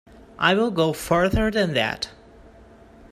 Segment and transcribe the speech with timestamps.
[0.39, 2.09] I'll go further than that.